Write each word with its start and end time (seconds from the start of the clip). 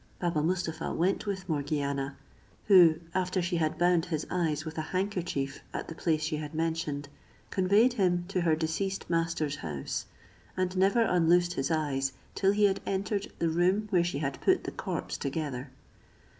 Baba 0.19 0.41
Mustapha 0.41 0.91
went 0.95 1.27
with 1.27 1.47
Morgiana, 1.47 2.17
who, 2.65 2.95
after 3.13 3.39
she 3.39 3.57
had 3.57 3.77
bound 3.77 4.05
his 4.05 4.25
eyes 4.31 4.65
with 4.65 4.79
a 4.79 4.89
handkerchief 4.97 5.59
at 5.75 5.89
the 5.89 5.93
place 5.93 6.23
she 6.23 6.37
had 6.37 6.55
mentioned, 6.55 7.07
conveyed 7.51 7.93
him 7.93 8.25
to 8.29 8.41
her 8.41 8.55
deceased 8.55 9.07
master's 9.11 9.57
house, 9.57 10.07
and 10.57 10.75
never 10.75 11.03
unloosed 11.03 11.53
his 11.53 11.69
eyes 11.69 12.13
till 12.33 12.51
he 12.51 12.65
had 12.65 12.81
entered 12.83 13.31
the 13.37 13.49
room 13.49 13.85
where 13.91 14.03
she 14.03 14.17
had 14.17 14.41
put 14.41 14.63
the 14.63 14.71
corpse 14.71 15.19
together. 15.19 15.69